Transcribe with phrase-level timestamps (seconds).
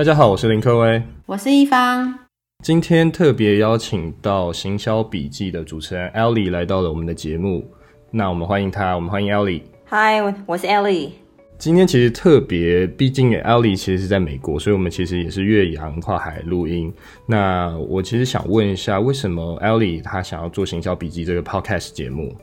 [0.00, 2.18] 大家好，我是林克威，我是一方。
[2.64, 7.62] 今天特别邀请到行销笔记的主持人 Ellie 来到了我们的节目，
[8.10, 9.60] 那我们欢迎她，我们欢迎 Ellie。
[9.90, 11.10] Hi，我是 Ellie。
[11.58, 16.90] 今天其实特别，毕竟 Ellie 其实是在美国，所以我们其实也是越洋跨海录音。
[17.26, 22.34] 那我其实想问一下，为什么 Ellie 她想要做行销笔记这个 podcast 节目？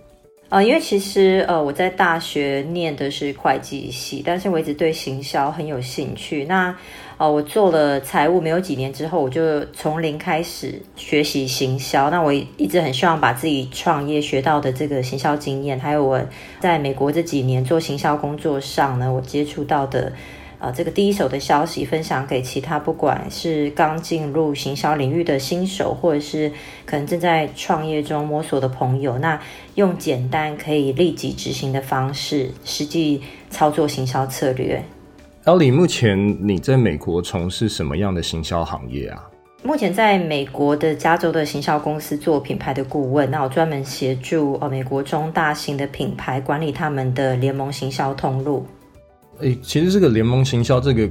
[0.49, 6.45] 呃，因为其实呃，我在大学念的是会计系，但是我一直对行销很有兴趣。
[6.45, 6.73] 那
[7.17, 12.09] 呃，我做了财务没有几年之后，我就从零开始学习行销。
[12.09, 16.21] 那我一直很希望把自己创业学到的这个行销经验，还有我
[16.61, 20.13] 在美国这几年做行销工作上呢，我接触到的。
[20.59, 26.51] 啊，这个第一手的消息分享给其他，不管是刚进入行销领域的新手，或者是
[26.85, 29.39] 可能正在创业中摸索的朋友，那
[29.75, 34.83] 用简单可以立即执行的方式，实际操作行销策略。
[35.45, 39.23] Ellie，目前你在美国从事什么样的行销行业啊？
[39.63, 48.65] 目前在美国的加州的行销公司做品牌的顾问，那我专门协助哦美国中大型的品牌管理他们的联盟行销通路。
[49.39, 51.07] 诶，其实这个联盟行销这个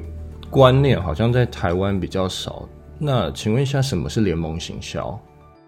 [0.51, 2.69] 观念好像在台湾比较少。
[2.99, 5.19] 那请问一下，什么是联盟行销？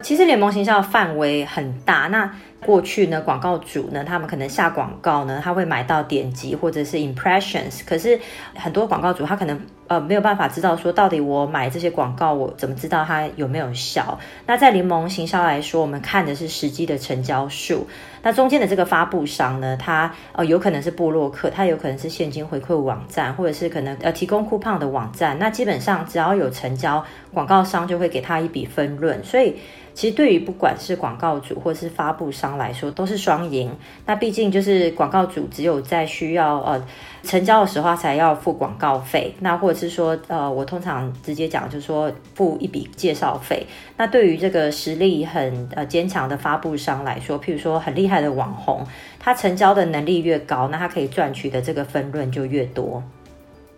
[0.01, 2.07] 其实联盟行销范围很大。
[2.07, 2.33] 那
[2.65, 7.83] 过去呢，广告主呢，他们可能下广告呢，他会买到点击或者是 impressions。
[7.87, 8.19] 可是
[8.55, 14.19] 很多广告主他可能呃没有办法知道说，到底我买这些广告，我怎么知道它有没有效？
[14.45, 17.87] 那在联盟行销来说，我们看的是实际的成交数。
[18.23, 25.39] 那中间的这个发布商呢，他呃有可能是部落客，他有可能是现金回馈网站，或者是可能呃提供 coupon 的网站。
[25.39, 29.23] 那基本上只要有成交，广告商就会给他一笔分润。
[29.23, 29.57] 所以。
[29.95, 33.71] 其实对于不管是广告主或是发布商来说，都是双赢。
[34.07, 36.83] 那毕竟就是广告主只有在需要呃
[37.25, 43.67] 成交的时候才要付广告费，那或者是说呃我通常直接讲就是说付一笔介绍费。
[43.97, 48.87] 那对于这个实力很呃坚强的发布商来说，譬如说很厉害的网红，
[49.19, 53.03] 他成交的能力越高，那他可以赚取的这个分润就越多。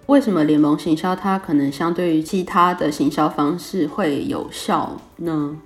[0.07, 5.57] 为什么联盟行销它可能相对于其他的行销方式会有效呢？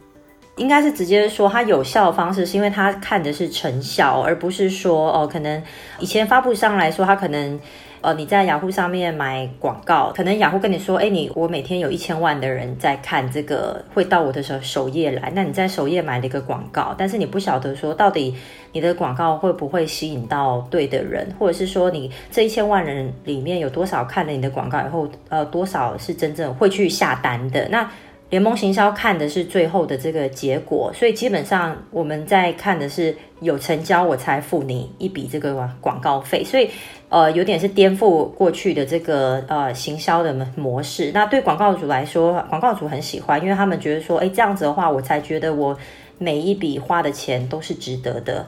[0.57, 5.63] 应该是直接说，它有效的方式是因为它看的是成效，而不是说哦，可能
[5.99, 7.59] 以前发布商来说，它可能
[8.01, 18.33] 呃你在雅虎上面买广告，可能雅虎跟你说，哎，你我每天有一千万的人在看这个，会到我的首首页来，那你在首页买了一个广告，但是你不晓得说到底
[18.71, 27.67] 你的广告会不会吸引到对的人，或者是说你这一千万人里面有多少看了你的广告以后，呃，多少是真正会去下单的？
[27.71, 27.91] 那
[28.35, 36.69] 联盟行销看的是最后的这个结果，所以基本上我们在看的是有成交我才付你一笔这个广告费，所以
[37.11, 41.13] 呃有点是颠覆过去的这个呃行销的模式。
[41.15, 45.79] 那对广告主来说，广告主很喜欢，因为他们觉得说，哎，这样子的话，我才觉得我
[46.19, 48.45] 每一笔花的钱都是值得的。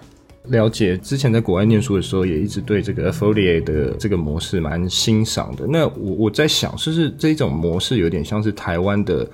[0.48, 5.64] 了解，之前在国外念书的时候，也一直对这个 affiliate 的这个模式蛮欣赏的。
[5.68, 9.24] 那我我在想，是不是这种模式有点像是台湾的？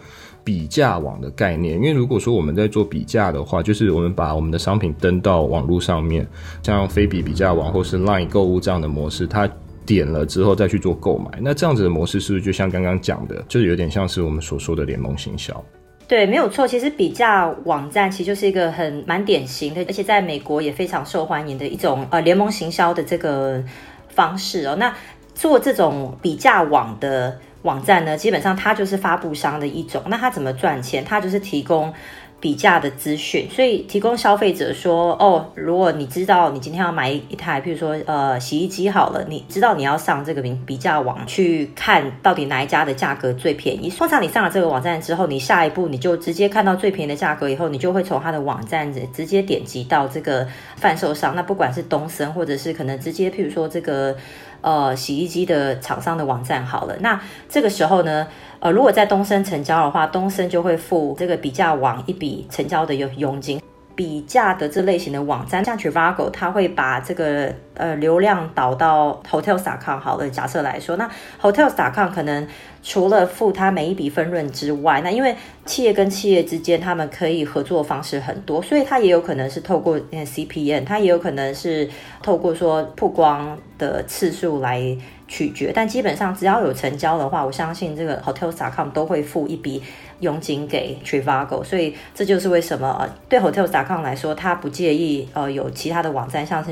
[0.45, 6.27] 比价网的概念，因为如果说我们在做比价的话，就是我们把我们的商品登到网络上面，
[6.63, 9.49] 像非比比价网或是 Line 购物这样的模式，它
[9.87, 15.65] 点了之后再去做购买，那这样子的模式是不是就像刚刚讲的，就是有点像是我们所说的联盟行销？
[16.09, 16.67] 对，没有错。
[16.67, 23.63] 其实比价网站其实就是一个很蛮典型的，而且在美国也非常受欢迎的一种呃联盟行销的这个
[24.09, 24.75] 方式哦。
[24.75, 24.93] 那
[25.35, 27.39] 做这种比价网的。
[27.62, 30.03] 网站呢，基本上它就是发布商的一种。
[30.06, 31.05] 那它怎么赚钱？
[31.05, 31.93] 它就是提供
[32.41, 43.89] 比价的资讯，所以提供消费者说：哦，如果你知道你今天要买一台，譬如说呃洗衣机好了，你知道你要上这个比比价网去看到底哪一家的价格最便宜。
[43.91, 50.44] 通常你上了这个网站之后，你下一步你就直接看到最便宜的价格以后，你就会从它的网站直接点击到这个
[50.75, 51.37] 贩售商。
[51.37, 54.17] 那不管是东森或者是可能直接譬如说这个。
[54.62, 58.26] 呃，洗衣机的厂商的网站好了，那这个时候呢，
[58.61, 63.61] 呃，如果在东升成交的话，东升就会付这个比价网一笔成交的佣佣金。
[63.94, 69.99] 比价的这类型的网站，像 Trivago，它会把这个呃流量导到 Hotels.com。
[69.99, 71.11] 好了，假设来说，那
[71.41, 72.47] Hotels.com 可能
[72.83, 81.88] 除了付它每一笔分润之外，那因为企业跟企业之间他们可以合作方式很多，所以它也有可能是透过 CPN，它也有可能是
[82.23, 84.97] 透过说曝光的次数来
[85.29, 85.73] 取决。
[85.75, 89.83] 但基本上只要有成交的话，我相信这个 Hotels.com 都会付一笔。
[90.23, 96.71] 佣金给 Trivago，所以这就是为什么对 Hotels.com 来说，他不介意呃有其他的网站，像是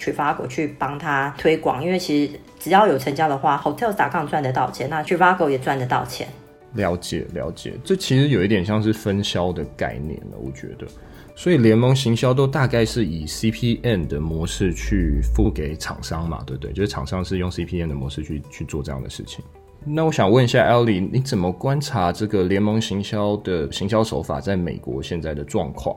[0.00, 6.26] Travago 去帮他推广，因为其实只要有成交的话，Hotels.com 赚得到钱，那 Trivago 也赚得到钱。
[6.74, 10.86] 了解了解，这其实有一点像是分销的概念了，我觉得。
[11.34, 16.72] 所以联盟行销都大概是以 CPM 的模式去付给厂商嘛，对不对？
[16.72, 19.42] 就是厂商是用 CPM 的模式去去做这样的事情。
[19.84, 25.94] 那我想问一下 Ellie，你怎么观察这个联盟行销的行销手法在美国现在的状况？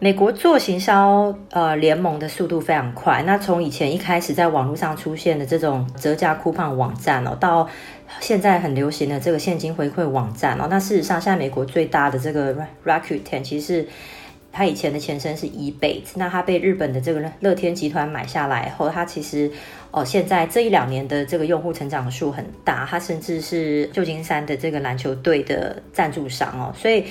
[0.00, 3.22] 美国做行销呃联盟的速度非常快。
[3.22, 7.68] 那从以前一开始在网络上出现的这种折价 coupon 网站哦，到
[8.20, 13.88] 现在很流行的这个现金回馈网站哦，那事实上现在美国最大的这个 Rakuten 其实是。
[14.52, 19.50] 它以前的前身是 eBay，那它被日本的这个乐天集团买下来后，它其实
[19.90, 27.06] 哦，现在这一两年的这个用户成长数很大，它甚至是旧金山的这个篮球队的赞助商哦，所以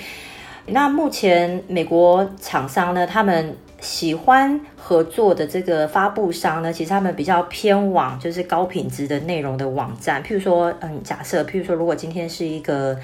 [0.67, 12.95] 那目前美国厂商呢，他们喜欢合作的这个发布商呢，其实他们比较偏往就是高品质的内容的网站，譬如说，嗯，假设譬如说，如果今天是一个。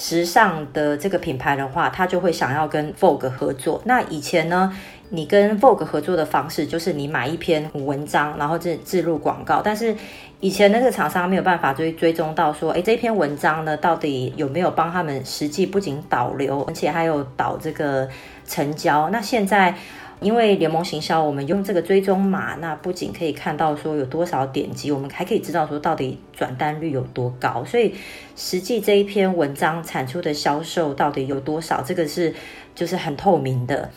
[0.00, 3.82] 时尚的这个品牌的话，他就会想要跟 Vogue 合作。
[3.84, 4.74] 那以前呢，
[5.10, 9.60] 你跟 Vogue 合作的方式就是你买一篇文章，然后置置入广告。
[9.62, 9.94] 但是
[10.40, 18.08] 以前那个厂商没有办法追追踪到说，诶，这篇文章呢到底有没有帮他们实际不仅导流，而且还有导这个
[18.46, 19.10] 成交。
[19.10, 19.74] 那现在。
[20.20, 27.94] 因为联盟行销，我们用这个追踪码，那不仅可以看到说有多少点击，我们还可以知道说到底转单率有多高，所以
[28.36, 32.34] 实际这一篇文章产出的销售到底有多少，这个是
[32.74, 33.90] 就是很透明的。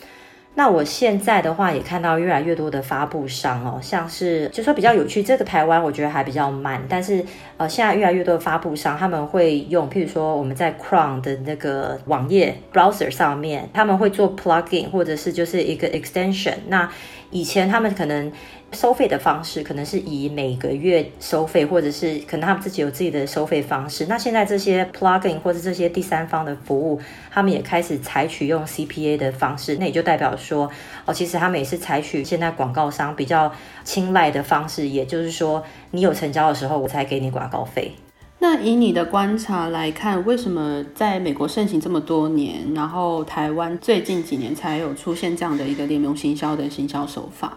[0.56, 7.26] 那我现在的话也看到越来越多的发布商哦，像是就说比较有趣，这个台湾我觉得还比较慢，但是
[7.64, 16.56] 呃现在越来越多的发布商他们会用，譬如说我们在 Chrome 的那个网页 browser 上面，他们会做 plugin 或者是就是一个 extension。
[16.68, 16.90] 那
[17.32, 18.32] 以前他们可能。
[18.74, 24.08] 收费的方式可能是以每个月收费，或者是可能他们自己有自己的收费方式。
[24.08, 27.00] 那现在这些 plugin 或者这些第三方的服务，
[27.30, 29.78] 他们也开始采取用 CPA 的方式。
[29.80, 30.68] 那也就代表说，
[31.06, 35.64] 哦，其实他们也是采取现在广告商比较青睐的方式，也就是说，
[35.94, 37.92] 你有成交的时候，我才给你广告费。
[38.40, 47.56] 那以你的观察来看，为什么在美国盛行这么多年，然后台湾最近几年才有出现这样的一个联盟行销的行销手法？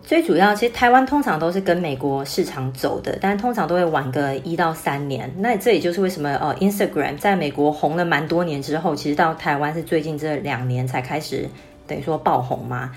[0.00, 5.28] 最主要，其实台湾通常都是跟美国市场走的，但通常都会晚个一到三年。
[5.38, 11.48] 那这也就是为什么呃，Instagram 在美国红了蛮多年之后，其实到台湾是最近这两年才开始
[11.86, 12.92] 等于说爆红嘛。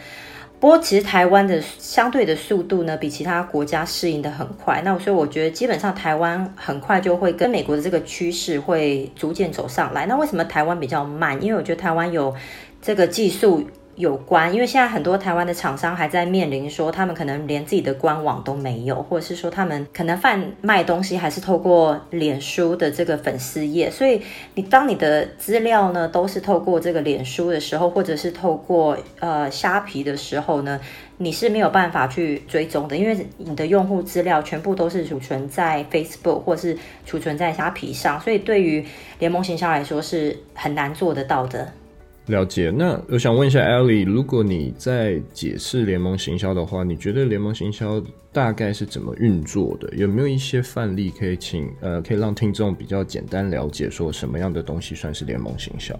[0.65, 4.81] 不过其实台湾的相对的速度呢，比其他国家适应的很快。
[4.83, 10.07] 那所以我觉得基本上台湾很快就会跟美国的这个趋势会逐渐走上来。
[10.07, 11.39] 那为什么台湾比较慢？
[11.39, 12.33] 因为我觉得台湾有
[12.81, 13.69] 这个技术。
[13.95, 24.21] 有关，因为现在很多台湾的厂商还在面临说，他们可能连自己的官网都没有，或者是说他们可能贩卖东西还是透过脸书的这个粉丝页，所以
[24.55, 30.77] 你当你的资料呢都是透过这个脸书的时候，或者是透过呃虾皮的时候呢，
[31.17, 38.85] 你是没有办法去追踪的，因为你的用户资料全部都是储存在 Facebook 或是储存在虾皮上，所以对于
[39.19, 41.71] 联盟行销来说是很难做得到的。
[42.27, 48.01] 了解，那我想问一下 Ellie，如果你在解释联盟行销的话，你觉得联盟行销
[48.33, 49.87] 大概是怎么运作的？
[49.95, 55.95] 有没有一些范例可以请呃，可以让听众比较简单了解，说什么样的东西算是联盟行销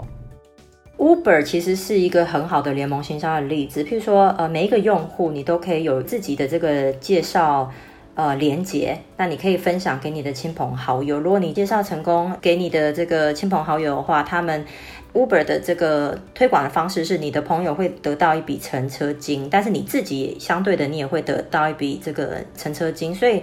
[0.98, 7.72] ？Uber 其实是一个很好的联盟行销的例子，譬如说呃，每一个用户你都可以有自己的这个介绍
[8.16, 11.20] 呃连接，那你可以分享给你的亲朋好友。
[11.20, 14.66] 如果你介绍成功给你的这个亲朋好友的话，他们
[15.14, 23.14] Uber 的这个推广的方式是，你的朋友会得到一笔乘车金，但是你自己相对的，你也会得到一笔这个乘车金。
[23.14, 23.42] 所以，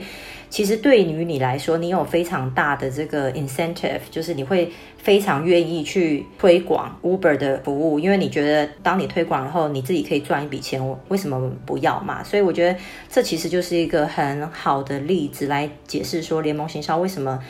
[0.52, 12.22] 其实对于你来说，你有非常大的这个 incentive，就是你会非常愿意去推广 Uber 的服务，因为你觉得当你推广以后，你自己可以赚一笔钱，我为什么不要嘛？
[12.22, 12.78] 所以我觉得
[13.08, 17.42] 这其实就是一个很好的例子来解释说联盟行销为什么。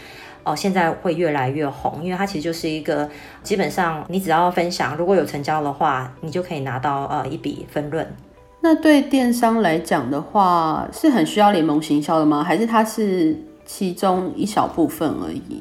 [0.44, 3.10] 哦，现在会越来越红，因为它其实就是一个
[3.42, 8.06] 基本上你只要分享，如果有成交的话，你就可以拿到呃一笔分润。
[8.64, 12.44] 那对电商来讲的话，是很需要联盟行销的吗？
[12.44, 15.60] 还是它是其中一小部分而已？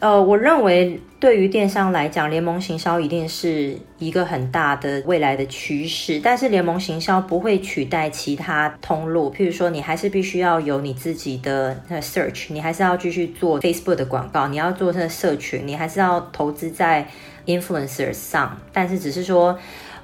[0.00, 6.18] 呃，我认为对于电商来讲，联盟行销一定是一个很大的未来的趋势。
[6.18, 17.06] 但是联盟行销不会取代其他通路，譬如说，你还是必须要有你自己的 search，你还是要继续做 Facebook 的广告，你要做这个社群，你还是要投资在
[17.46, 18.58] influencers 上。
[18.72, 19.56] 但是只是说。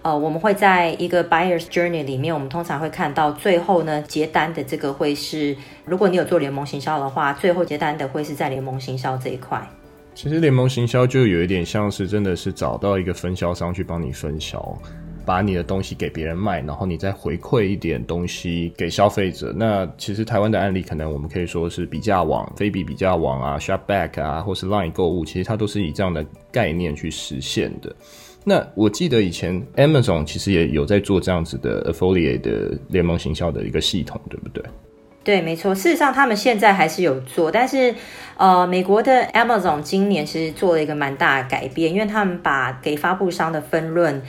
[0.03, 9.61] 呃，我们会在一个 buyer's journey 里面，我们通常会看到最后呢结单的这个会是，如果你有做联盟行销的话，最后结单的会是在联盟行销这一块。
[10.15, 14.77] 其实联盟行销就有一点像是真的是找到一个分销商去帮你分销，
[15.25, 19.53] 把你的东西给别人卖，然后你再回馈一点东西给消费者。
[19.55, 27.95] 那其实台湾的案例，可能我们可以说是比价网、非比比价网啊、Shopback 啊，或是 Line 购物，其实它都是以这样的概念去实现的。
[28.49, 34.65] 那我记得以前 Amazon 其实也有在做这样子的 Affiliate 的联盟行销的一个系统，对不对？
[35.23, 35.75] 对，没错。
[35.75, 37.95] 事实上，他们现在还是有做，但是，
[38.39, 44.23] 呃，美国的 Amazon 今年其实做了一个蛮大的改变，因为他们把给发布商的分润。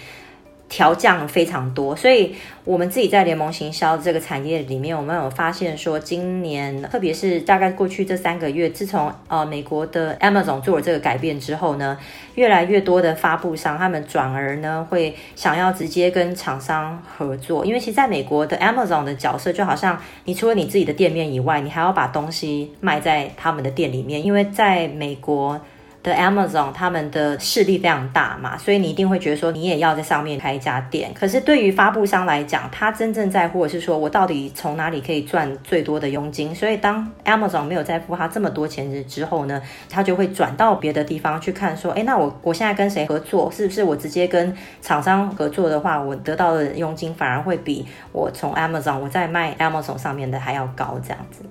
[0.70, 11.98] 调降非常多，所以我们自己在联盟行销这个产业里面，我们有发现说，今年特别是大概过去这三个月，自从呃美国的 Amazon 做了这个改变之后呢，
[12.36, 25.60] 越来越多的发布商他们转而呢会想要直接跟厂商合作，因为其实在美国的 Amazon 的角色就好像你除了你自己的店面以外，你还要把东西卖在他们的店里面，因为在美国。
[26.02, 31.14] 的 Amazon 他们的势力非常大嘛，所以你一定会觉得说你也要在上面开一家店。
[31.14, 36.56] 可是对于发布商来讲，他真正在乎的是说我到底从哪里可以赚最多的佣金。
[36.56, 43.52] 所以当 Amazon 没有再付他这么多钱之后呢，他就会转到别的地方去看说，哎，那我我现在跟谁合作？
[43.52, 50.98] 是不是我直接跟厂商合作的话，我得到的佣金反而会比我从 Amazon 我在卖 Amazon 上面的还要高？
[51.04, 51.44] 这样子。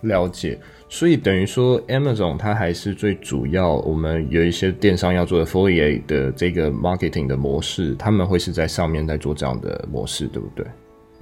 [0.00, 0.58] 了解。
[0.94, 3.76] 所以等于说，Amazon 它还是最主要。
[3.76, 10.66] 我们有一些电商要做 affiliate 的这个 marketing 的模式，他们会是在上面在做这样的模式，对不对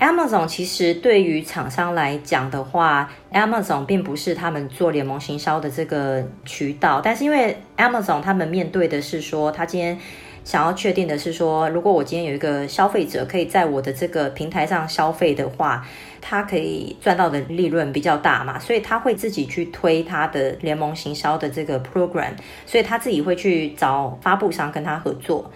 [0.01, 9.97] ？Amazon 其实对于厂商来讲的话，Amazon 并不是他们做联盟行销的这个渠道，但是因为 Amazon 他们面对的是说，他今天。
[10.43, 15.87] 想要确定的是说，如果我今天有一个消费者可以在我的这个平台上消费的话，
[16.21, 22.33] 他可以赚到的利润比较大嘛，所以他会自己去推他的联盟行销的这个 program，
[22.67, 25.51] 所以他自己会去找发布商跟他合作。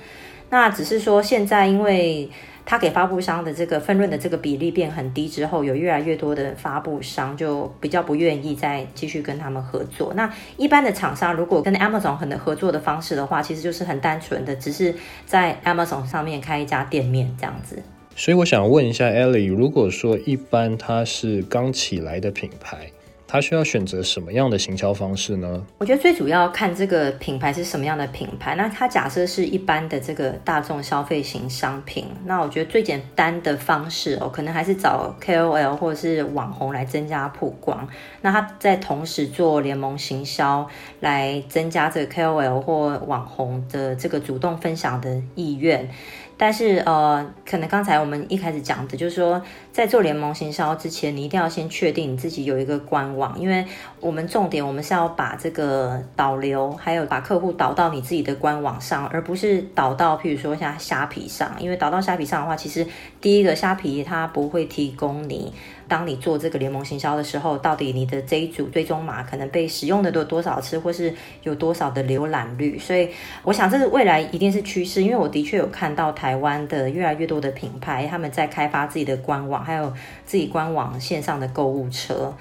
[0.50, 2.30] 那只是说现在因为。
[2.66, 10.14] 他给发布商的这个分润的这个比例变很低之后，有越来越多的发布商就比较不愿意再继续跟他们合作。
[10.16, 14.94] 那一般的厂商如果跟 Amazon 很的合作的方式的话，其实就是很单纯的，只是
[15.26, 17.82] 在 Amazon 上面开一家店面这样子。
[18.16, 22.90] 所以我想问一下 Ellie，如果说一般它是刚起来的品牌。
[23.26, 25.66] 他需要选择什么样的行销方式呢？
[25.78, 28.54] 我觉得最主要看这个品牌是什么样的品牌。
[28.54, 37.88] 那它假设是一般的这个大众消费型商品，那我觉得最简单的方式哦，可能还是找 KOL 或者是网红来增加曝光。
[38.20, 40.68] 那他在同时做联盟行销，
[41.00, 45.90] 来增加这个 KOL 或网红的这个主动分享的意愿。
[46.36, 49.40] 但是呃，可能刚才我们一开始讲的，就是说，
[49.74, 53.66] 在做联盟行销之前，你一定要先确定你自己有一个官网，因为
[53.98, 62.86] 我们重点我们是要把这个导流，还有把客户导到你自己的官网上，而不是导到譬如说像虾皮上，因为导到虾皮上的话，其实
[63.20, 65.52] 第一个虾皮它不会提供你。
[65.86, 71.12] 当你做这个联盟行销的时候，到底你的这一组追踪码可能被使用的多多少次，或是
[71.42, 72.78] 有多少的浏览率？
[72.78, 73.10] 所以
[73.42, 79.92] 我想这是未来一定是趋势，因为我的确有看到台湾的越来越多的品牌，他们在开发自己的官网，还有
[80.26, 82.34] 自己官网线上的购物车。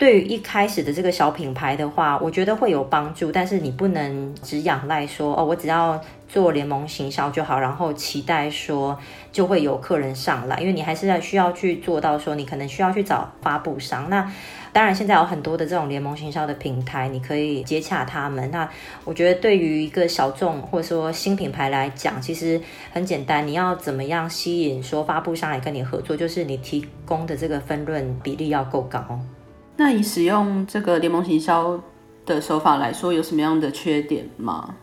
[0.00, 8.98] 对于一开始的这个小品牌的话，我觉得会有帮助，但是你不能只仰赖说哦，我只要做联盟行销就好，然后期待说
[9.30, 14.08] 就会有客人上来，因为你还是在需要去做到说，你可能需要去找发布商。
[14.08, 14.26] 那
[14.72, 18.50] 当然，现在有很多的这种联盟行销的平台，你可以接洽他们。
[18.50, 18.66] 那
[19.04, 22.58] 我觉得对于一个小众或者说新品牌来讲，其实
[22.90, 29.20] 很简单，你要怎么样吸引说发布商来跟你合作，就是你提供的这个分润比例要够高。
[29.80, 31.82] 那以使用这个联盟行销
[32.26, 34.74] 的手法来说，有什么样的缺点吗？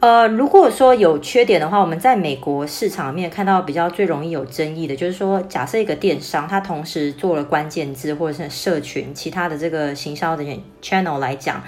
[0.00, 10.44] 呃，如果说有缺点的话，我们在美国市场里面看到比较最容易有争议的，就是说，假设一个电商，它同时做了关键字或者是社群其他的这个行销的
[10.82, 11.62] channel 来讲。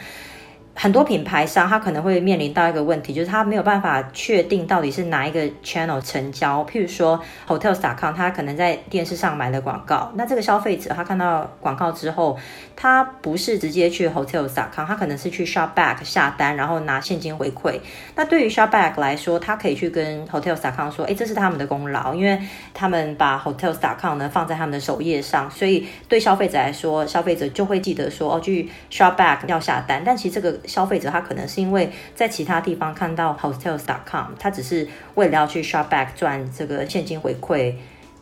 [0.78, 6.62] 很多品牌商他可能会面临到一个问题，就是他没有办法确定到底是哪一个 channel 成交。
[6.66, 7.18] 譬如说
[7.49, 12.37] Hotels.com，他可能在电视上买了广告，那这个消费者他看到广告之后，
[12.76, 17.80] 他不是直接去 Hotels.com，他可能是去 Shopback 下单，然后拿现金回馈。
[18.14, 22.38] 那对于 Shopback 来说，他可以去跟 Hotels.com 说，哎，这是他们的功劳，因为
[22.75, 30.02] 他们把 Hotels.com 呢放在他们的首页上，所以对消费者来说，消费者就会记得说，哦，去 Shopback 要下单。
[30.04, 37.75] 但其实这个消费者他可能是因为在其他地方看到 Hotels.com，他只是为了要去 Shopback 赚这个现金回馈。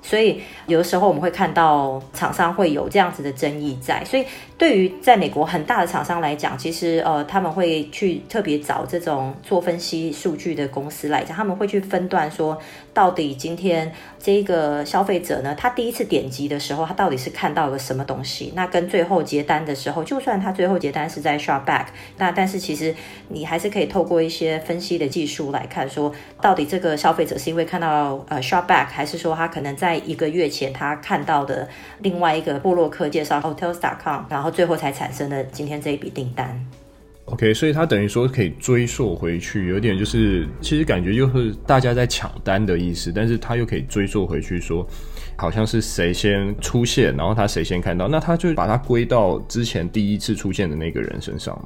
[0.05, 4.27] 所以有的时候我们会看到厂商会有这样子的争议在，所以
[4.59, 12.59] 对于在美国很大的厂商来讲，其实呃他们会去特别找这种做分析数据的公司来讲，他们会去分段说，
[12.93, 18.53] 到底今天这个消费者呢，他第一次点击的时候，他到底是看到了什么东西？
[18.55, 21.87] 那跟最后结单的时候，就算他最后结单是在 Shopback，
[22.19, 22.95] 那但是其实
[23.29, 31.69] 你还是可以透过一些分析的技术来看，说到底这个消费者是因为看到呃 Shopback，还是说他可能在在一个月前，他看到的
[32.01, 36.61] 另外一个布洛克介绍 Hotels.com，然后最后才产生了今天这一笔订单。
[37.27, 44.87] OK，所以他等于说可以追溯回去，有点就是其实感觉就是大家在抢单的意思，但是他又可以追溯回去说，
[45.37, 51.57] 好像是谁先出现，然后他谁先看到，那他就把它归到之前第一次出现的那个人身上。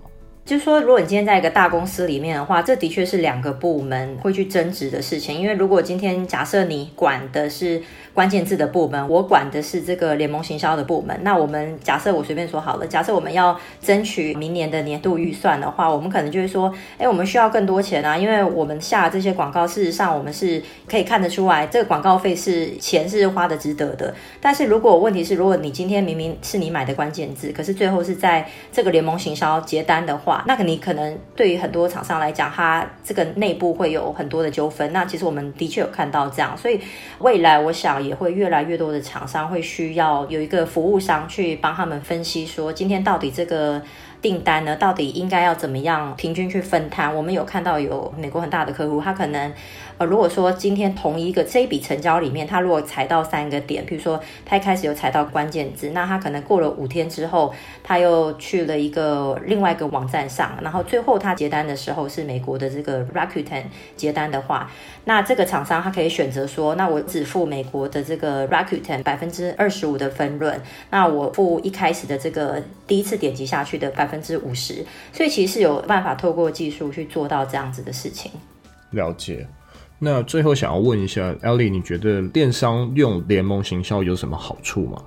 [0.45, 5.39] 就是说，如果你今天在一个大公司里面的话，这的确是两个部门会去争执的事情。
[5.39, 7.83] 因为如果今天假设你管的是
[8.19, 20.61] 关键字的部门，我管的是这个联盟行销的部门，那我们假设我随便说好了，假设我们要争取明年的年度预算的话，我们可能就会说，哎，我们需要更多钱啊，因为我们下这些广告，事实上我们是
[20.91, 24.13] 可以看得出来，这个广告费是钱是花的值得的。
[24.41, 34.93] 但是如果问题是，如果你今天明明是你买的关键字，可是最后是在这个联盟行销结单的话，那你可能对于很多厂商来讲，它这个内部会有很多的纠纷。
[34.93, 36.81] 那其实我们的确有看到这样，所以
[37.21, 43.81] 未来我想也会越来越多的厂商会需要有一个服务商去帮他们分析，说今天到底这个。
[44.21, 47.15] 订单呢，到底应该要怎么样平均去分摊？
[47.15, 49.53] 我们有看到有美国很大的客户，他可能
[49.99, 57.52] 呃，如果说今天同一个这一笔成交里面，他如果踩到三个点，比如说他一开始有踩到关键字，那他可能过了五天之后，
[57.83, 63.64] 他又去了一个另外一个网站上，然后最后他结单的时候是美国的这个 Rakuten
[63.97, 64.71] 结单的话，
[65.05, 78.31] 那这个厂商他可以选择说，那我只付美国的这个 Rakuten 百分之二十五的分润，那我付一开始的这个第一次点击下去的百分之五十，所以其实是有办法透过技术去做到这样子的事情。
[78.92, 79.44] 了解。
[79.99, 85.03] 那最后想要问一下 Ellie，你觉得电商用联盟行销有什么好处吗？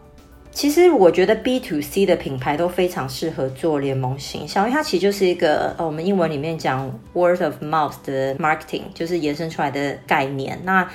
[0.51, 10.59] 其实我觉得 B to C 的品牌都非常适合做联盟行销，因为它其实就是一个呃，我们英文里面讲 word of mouth 的 marketing，就是延伸出来的概念。
[10.65, 10.85] 那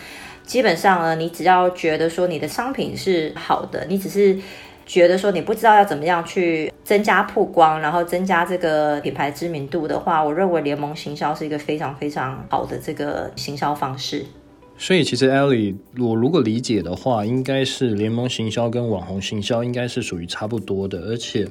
[0.45, 4.39] 基本上呢，你只要觉得说你的商品是好的，你只是。
[4.87, 14.25] 觉得说你不知道要怎么样去增加曝光，然后增加这个品牌知名度的话，我认为联盟行销是一个非常非常好的这个行销方式。
[14.79, 21.49] 所以其实 Ellie，我如果理解的话，应该是联盟行销跟网红行销应该是属于差不多的，而且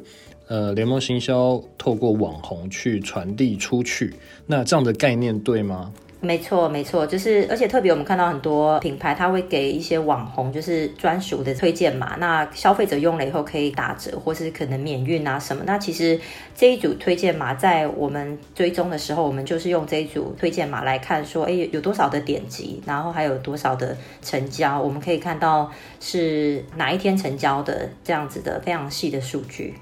[0.47, 4.13] 呃，联盟行销透过网红去传递出去，
[4.45, 5.91] 那这样的概念对吗？
[6.25, 15.63] 没错，没错，就是而且特别我们看到很多品牌，它会给一些网红就是专属的推荐码，那消费者用了以后可以打折，或是可能免运啊什么。
[15.65, 16.19] 那其实
[16.55, 29.75] 这一组推荐码在我们追踪的时候，我们就是用这一组推荐码来看，说，哎，有多少的点击，然后还有多少的成交，我们可以看到是哪一天成交的这样子的非常细的数据。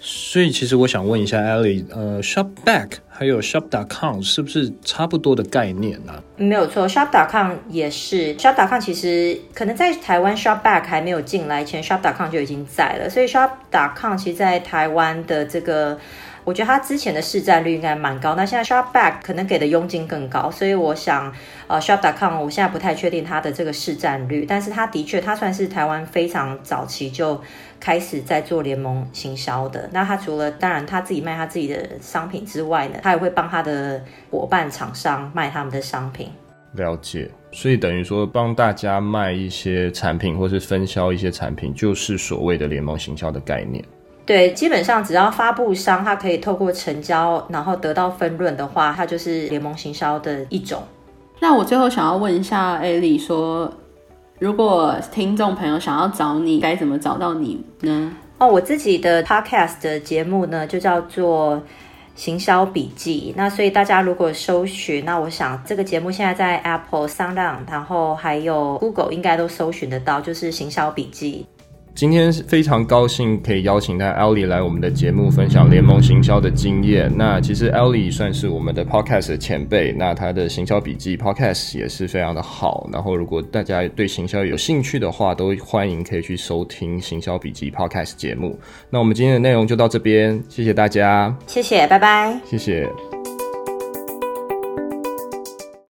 [0.00, 6.12] 所以，其实我想问一下，Ali，呃，Shopback 还有 Shop.com 是不是差不多的概念呢？
[6.12, 6.22] 啊？
[6.36, 8.36] 没有错，Shop.com 也是。
[8.36, 13.10] Shop.com 其实可能在台湾 Shopback 还没有进来前，Shop.com 就已经在了。
[13.10, 15.98] 所以 Shop.com 其实，在台湾的这个。
[16.46, 21.32] 我觉得它之前的市占率应该蛮高，那现在 Shopback 可能给的佣金更高，所以我想，
[21.66, 27.42] 呃，Shop.com 我现在不太确定它的这个市占率，但是它的确，它算是台湾非常早期就
[27.80, 29.90] 开始在做联盟行销的。
[29.92, 36.30] 那它除了当然他自己卖他自己的商品之外呢，他也会帮他的伙伴厂商卖他们的商品。
[36.74, 43.84] 了解，所以等于说帮大家卖一些产品，或是分销一些产品，就是所谓的联盟行销的概念。
[44.26, 50.82] 对，基本上只要发布商他可以透过成交，然后得到分润的话，它就是联盟行销的一种。
[51.38, 53.72] 那我最后想要问一下 Ellie 说，
[54.40, 58.12] 如果听众朋友想要找你，该怎么找到你呢？
[58.38, 61.62] 哦，我自己的 Podcast 的节目呢，就叫做
[62.16, 63.32] 行销笔记。
[63.36, 71.46] 那所以大家如果搜寻，那我想这个节目现在在 Apple、SoundOn，然后还有 Google 应该都搜寻得到，就是行销笔记。
[71.96, 77.10] 今天非常高兴可以邀请到 Ellie 来我们的节目分享联盟行销的经验。
[77.16, 82.86] 那其实 Ellie 算是我们的 Podcast 的前辈，那他的行销笔记 Podcast 也是非常的好。
[82.92, 88.60] 然后如果大家对行销有兴趣的话，都欢迎可以去收听行销笔记 Podcast 节目。
[88.90, 93.15] 那我们今天的内容就到这边，谢谢大家，谢谢，拜拜，谢谢。